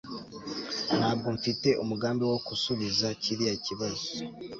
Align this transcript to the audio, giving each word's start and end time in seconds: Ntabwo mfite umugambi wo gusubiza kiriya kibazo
Ntabwo 0.97 1.27
mfite 1.37 1.69
umugambi 1.83 2.23
wo 2.31 2.37
gusubiza 2.47 3.07
kiriya 3.21 3.55
kibazo 3.65 4.07